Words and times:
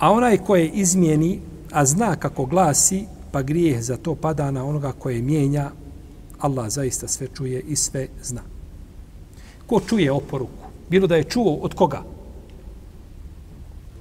A 0.00 0.12
onaj 0.12 0.38
koje 0.38 0.68
izmijeni, 0.68 1.40
a 1.72 1.84
zna 1.84 2.16
kako 2.16 2.46
glasi, 2.46 3.04
pa 3.32 3.42
grijeh 3.42 3.82
za 3.82 3.96
to 3.96 4.14
pada 4.14 4.50
na 4.50 4.64
onoga 4.64 4.92
koje 4.92 5.22
mijenja, 5.22 5.70
Allah 6.38 6.68
zaista 6.68 7.08
sve 7.08 7.28
čuje 7.36 7.60
i 7.60 7.76
sve 7.76 8.08
zna. 8.22 8.40
Ko 9.66 9.80
čuje 9.80 10.12
oporuku? 10.12 10.66
Bilo 10.88 11.06
da 11.06 11.16
je 11.16 11.24
čuo 11.24 11.54
od 11.54 11.74
koga? 11.74 12.02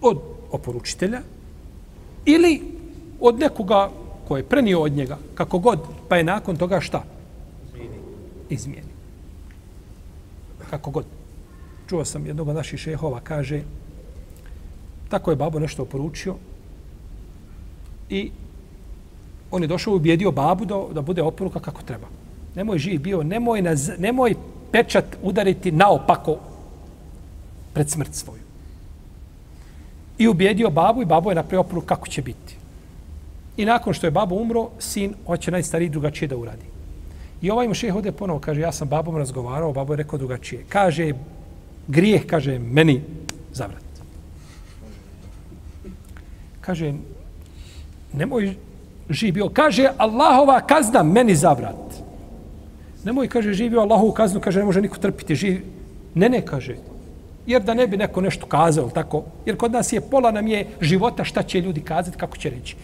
Od 0.00 0.20
oporučitelja 0.50 1.20
ili 2.24 2.62
od 3.20 3.38
nekoga 3.38 3.90
ko 4.28 4.36
je 4.36 4.44
prenio 4.44 4.82
od 4.82 4.92
njega, 4.92 5.18
kako 5.34 5.58
god, 5.58 5.80
pa 6.08 6.16
je 6.16 6.24
nakon 6.24 6.56
toga 6.56 6.80
šta? 6.80 7.04
Izmijeni. 8.48 8.88
Kako 10.70 10.90
god. 10.90 11.04
Čuo 11.88 12.04
sam 12.04 12.26
jednog 12.26 12.48
od 12.48 12.54
naših 12.54 12.80
šehova, 12.80 13.20
kaže, 13.20 13.62
tako 15.08 15.30
je 15.30 15.36
babo 15.36 15.58
nešto 15.58 15.82
oporučio 15.82 16.34
i 18.10 18.30
on 19.50 19.62
je 19.62 19.68
došao 19.68 19.92
i 19.92 19.96
ubjedio 19.96 20.32
babu 20.32 20.64
da, 20.64 20.82
da 20.92 21.00
bude 21.00 21.22
oporuka 21.22 21.60
kako 21.60 21.82
treba. 21.82 22.06
Nemoj 22.54 22.78
živ 22.78 23.00
bio, 23.00 23.22
nemoj, 23.22 23.62
na, 23.62 23.74
nemoj 23.98 24.34
pečat 24.72 25.04
udariti 25.22 25.72
naopako 25.72 26.36
pred 27.72 27.90
smrt 27.90 28.14
svoju. 28.14 28.42
I 30.18 30.28
ubjedio 30.28 30.70
babu 30.70 31.02
i 31.02 31.04
babo 31.04 31.30
je 31.30 31.34
napravio 31.34 31.60
oporuku 31.60 31.86
kako 31.86 32.08
će 32.08 32.22
biti. 32.22 32.56
I 33.56 33.64
nakon 33.64 33.94
što 33.94 34.06
je 34.06 34.10
babo 34.10 34.34
umro, 34.34 34.68
sin 34.78 35.14
hoće 35.26 35.50
najstariji 35.50 35.88
drugačije 35.88 36.28
da 36.28 36.36
uradi. 36.36 36.64
I 37.42 37.50
ovaj 37.50 37.68
mušeh 37.68 37.94
ode 37.94 38.12
ponovo, 38.12 38.40
kaže, 38.40 38.60
ja 38.60 38.72
sam 38.72 38.88
babom 38.88 39.16
razgovarao, 39.16 39.72
babo 39.72 39.92
je 39.92 39.96
rekao 39.96 40.18
drugačije. 40.18 40.64
Kaže, 40.68 41.12
grijeh, 41.88 42.26
kaže, 42.26 42.58
meni 42.58 43.02
zavrat. 43.52 43.85
Kaže, 46.66 46.92
nemoj 48.12 48.54
živio. 49.10 49.48
Kaže, 49.48 49.86
Allahova 49.98 50.60
kazna 50.60 51.02
meni 51.02 51.34
zabrat. 51.34 51.78
Nemoj, 53.04 53.28
kaže, 53.28 53.54
živio 53.54 53.80
Allahovu 53.80 54.12
kaznu, 54.12 54.40
kaže, 54.40 54.58
ne 54.58 54.66
može 54.66 54.82
niko 54.82 54.98
trpiti. 54.98 55.34
Živi. 55.34 55.62
Ne, 56.14 56.28
ne, 56.28 56.40
kaže. 56.42 56.76
Jer 57.46 57.62
da 57.62 57.74
ne 57.74 57.86
bi 57.86 57.96
neko 57.96 58.20
nešto 58.20 58.46
kazao, 58.46 58.90
tako. 58.90 59.22
Jer 59.46 59.56
kod 59.56 59.72
nas 59.72 59.92
je 59.92 60.00
pola 60.00 60.30
nam 60.30 60.46
je 60.46 60.66
života 60.80 61.24
šta 61.24 61.42
će 61.42 61.60
ljudi 61.60 61.80
kazati, 61.80 62.18
kako 62.18 62.36
će 62.36 62.50
reći. 62.50 62.76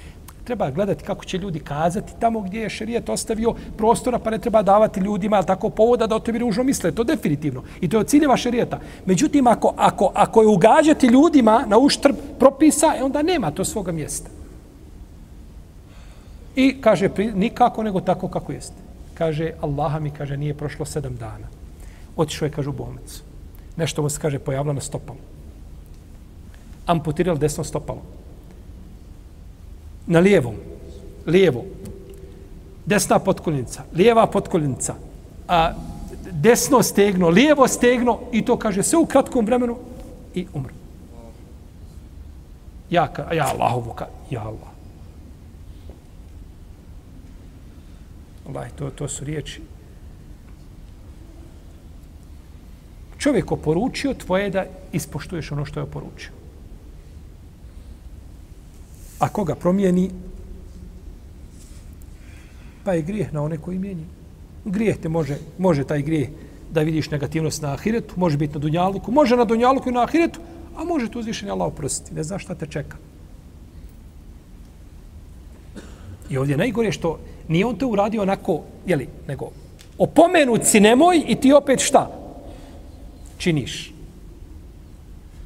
Treba 0.45 0.71
gledati 0.71 1.05
kako 1.05 1.25
će 1.25 1.39
ljudi 1.39 1.61
kazati 1.61 2.13
tamo 2.21 2.41
gdje 2.41 2.61
je 2.61 2.71
šerijet 2.71 3.09
ostavio 3.09 3.55
prostora, 3.77 4.19
pa 4.19 4.31
ne 4.31 4.39
treba 4.39 4.63
davati 4.63 5.01
ljudima 5.01 5.43
tako 5.43 5.71
povoda 5.71 6.07
da 6.07 6.17
o 6.17 6.21
tebi 6.21 6.39
ružno 6.39 6.65
misle. 6.65 6.93
To 6.93 7.05
definitivno. 7.05 7.63
I 7.81 7.89
to 7.89 7.97
je 7.97 8.01
od 8.01 8.07
ciljeva 8.07 8.37
šerijeta. 8.37 8.81
Međutim, 9.07 9.47
ako, 9.47 9.75
ako, 9.77 10.11
ako 10.15 10.43
je 10.43 10.49
ugađati 10.49 11.07
ljudima 11.07 11.65
na 11.67 11.79
uštrb 11.79 12.17
propisa, 12.39 12.95
e 12.99 13.03
onda 13.03 13.23
nema 13.23 13.51
to 13.51 13.65
svoga 13.65 13.93
mjesta. 13.93 14.31
I 16.57 16.81
kaže, 16.81 17.09
nikako 17.35 17.83
nego 17.83 18.01
tako 18.01 18.29
kako 18.29 18.53
jeste. 18.53 18.77
Kaže, 19.15 19.53
Allaha 19.61 19.99
mi 19.99 20.11
kaže, 20.11 20.37
nije 20.37 20.55
prošlo 20.55 20.85
sedam 20.85 21.17
dana. 21.17 21.47
Otišao 22.17 22.47
je, 22.47 22.53
kaže, 22.53 22.69
u 22.69 22.73
bolnicu. 22.73 23.23
Nešto 23.77 24.03
mu 24.03 24.09
se, 24.09 24.21
kaže, 24.21 24.39
pojavilo 24.39 24.73
na 24.73 24.81
stopalu. 24.81 25.19
Amputirali 26.87 27.39
desno 27.39 27.65
stopalo 27.65 28.22
na 30.07 30.19
lijevom, 30.19 30.55
lijevo, 31.27 31.65
desna 32.87 33.19
potkoljenica, 33.19 33.83
lijeva 33.95 34.27
potkoljenica, 34.27 34.95
a 35.49 35.73
desno 36.31 36.83
stegno, 36.83 37.29
lijevo 37.29 37.69
stegno 37.69 38.19
i 38.33 38.45
to 38.45 38.57
kaže 38.57 38.83
sve 38.83 38.99
u 38.99 39.07
kratkom 39.07 39.47
vremenu 39.47 39.77
i 40.35 40.47
umre. 40.55 40.75
Ja, 42.91 43.09
ka, 43.13 43.33
ja 43.33 43.47
Allahovu, 43.47 43.93
ka, 43.93 44.07
ja 44.31 44.41
Allah. 44.41 44.73
Allah, 48.49 48.71
to, 48.79 48.91
to 48.91 49.09
su 49.09 49.25
riječi. 49.25 49.63
Čovjek 53.19 53.53
oporučio, 53.53 54.15
tvoje 54.15 54.51
da 54.51 54.65
ispoštuješ 54.93 55.53
ono 55.53 55.65
što 55.65 55.81
je 55.81 55.85
oporučio. 55.85 56.42
A 59.23 59.29
koga 59.29 59.55
promijeni, 59.55 60.11
pa 62.85 62.93
je 62.93 63.03
grijeh 63.03 63.33
na 63.33 63.43
one 63.43 63.59
koji 63.59 63.79
mijenji. 63.79 64.05
Grijeh 64.65 64.97
te 64.99 65.09
može, 65.09 65.37
može 65.59 65.85
taj 65.85 66.03
grijeh 66.03 66.29
da 66.73 66.83
vidiš 66.83 67.11
negativnost 67.11 67.63
na 67.63 67.73
ahiretu, 67.73 68.15
može 68.17 68.37
biti 68.37 68.55
na 68.55 68.61
dunjaluku, 68.61 69.13
može 69.13 69.37
na 69.37 69.45
dunjaluku 69.45 69.89
i 69.89 69.93
na 69.93 70.03
ahiretu, 70.03 70.41
a 70.77 70.85
može 70.85 71.11
tu 71.11 71.21
uzvišenje 71.21 71.53
Allah 71.53 71.69
oprostiti. 71.69 72.15
Ne 72.15 72.23
znaš 72.23 72.43
šta 72.43 72.55
te 72.55 72.67
čeka. 72.67 72.97
I 76.31 76.39
ovdje 76.39 76.57
najgore 76.57 76.93
što 76.93 77.19
nije 77.49 77.67
on 77.67 77.77
to 77.77 77.89
uradio 77.89 78.23
onako, 78.23 78.63
jeli, 78.87 79.09
nego 79.29 79.51
opomenut 79.99 80.65
si 80.65 80.81
nemoj 80.81 81.23
i 81.29 81.37
ti 81.37 81.53
opet 81.53 81.81
šta? 81.81 82.11
Činiš. 83.39 83.92